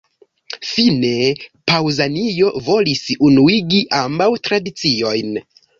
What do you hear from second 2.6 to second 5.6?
volis unuigi ambaŭ tradiciojn.